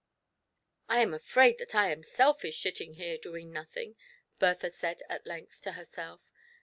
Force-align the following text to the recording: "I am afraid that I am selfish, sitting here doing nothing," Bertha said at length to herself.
"I 0.89 1.01
am 1.01 1.13
afraid 1.13 1.59
that 1.59 1.75
I 1.75 1.91
am 1.91 2.01
selfish, 2.01 2.59
sitting 2.63 2.95
here 2.95 3.19
doing 3.19 3.53
nothing," 3.53 3.93
Bertha 4.39 4.71
said 4.71 5.03
at 5.09 5.27
length 5.27 5.61
to 5.61 5.73
herself. 5.73 6.21